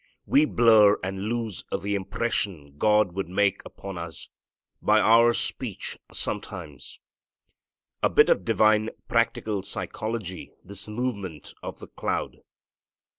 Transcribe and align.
We 0.25 0.45
blur 0.45 0.97
and 1.03 1.25
lose 1.25 1.63
the 1.79 1.93
impression 1.93 2.79
God 2.79 3.11
would 3.11 3.29
make 3.29 3.61
upon 3.63 3.99
us, 3.99 4.29
by 4.81 4.99
our 4.99 5.31
speech, 5.31 5.95
sometimes. 6.11 6.99
A 8.01 8.09
bit 8.09 8.27
of 8.29 8.43
divine 8.43 8.89
practical 9.07 9.61
psychology, 9.61 10.53
this 10.63 10.87
movement 10.87 11.53
of 11.61 11.77
the 11.77 11.87
cloud. 11.87 12.37